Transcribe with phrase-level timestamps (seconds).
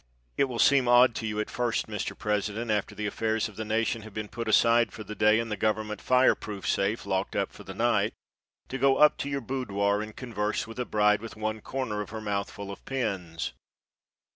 [0.35, 2.17] It will seem odd to you at first, Mr.
[2.17, 5.51] President, after the affairs of the nation have been put aside for the day and
[5.51, 8.15] the government fire proof safe locked up for the night,
[8.69, 12.09] to go up to your boudoir and converse with a bride, with one corner of
[12.09, 13.53] her mouth full of pins.